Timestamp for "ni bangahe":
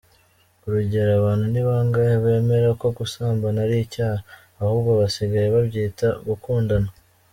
1.51-2.15